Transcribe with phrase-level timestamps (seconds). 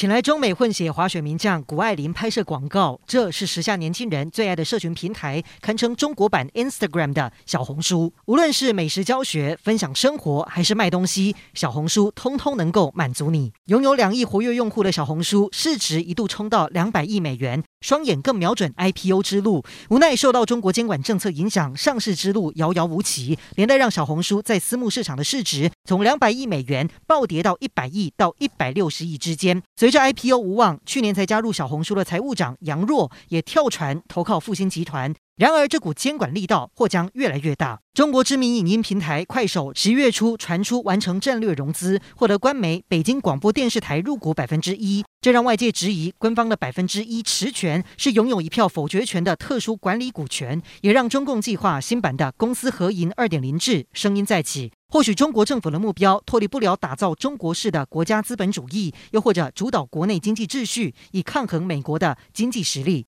[0.00, 8.10] 请来中美混血滑雪名将谷爱凌拍摄广告，这是时下年轻人最爱的社群平台，堪称中国版 Instagram 的小红书。
[8.24, 13.52] 无论是美食教学、分享生活，还是卖东西，小红书通通能够满足你。
[13.66, 19.62] 拥有两亿活跃用户的小红书，市值一度冲到两百亿美元，双眼更瞄准 IPO 之路。
[19.90, 29.62] 无奈受到中国监管政策影响，上市之路遥遥无期，连带让小红书在私募市场的市值从两百亿美元暴跌到一百亿到一百六十亿之间。
[29.76, 35.14] 随着 IPO 无望，去年才加入小红书的财务长杨若也跳船投靠复星集团。
[35.36, 37.80] 然而，这股监管力道或将越来越大。
[37.94, 54.72] 中国知名影音平台快手十月初传出完成战略融资，获得官媒北京广播电视台入股百分之一，这让外界质疑官方的百分之一持权是拥有一票否决权的特殊管理股权，也让中共计划新版的公私合营二点零制声音再起。
[54.88, 62.98] 或许中国政府的目标脱离不了打造中国式的国家资本主义，又或者主导国内经济秩序，以抗衡美国的经济实力。